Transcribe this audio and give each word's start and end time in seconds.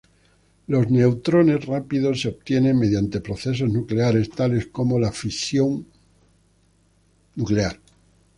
Los 0.65 0.89
neutrones 0.89 1.63
rápidos 1.67 2.21
se 2.21 2.29
obtienen 2.29 2.79
mediante 2.79 3.21
procesos 3.21 3.69
nucleares, 3.71 4.31
tales 4.31 4.65
como 4.65 4.97
la 4.97 5.11
fisión 5.11 5.85
nuclear. 7.35 7.79